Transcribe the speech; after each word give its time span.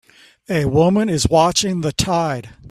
A 0.49 0.65
woman 0.65 1.09
is 1.09 1.27
watching 1.29 1.81
the 1.81 1.91
tide 1.91 2.49